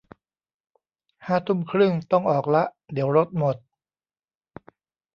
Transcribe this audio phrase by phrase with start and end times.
[1.25, 2.63] ห้าทุ่มครึ่งต้องออกละ
[2.93, 3.55] เดี๋ยวรถหมด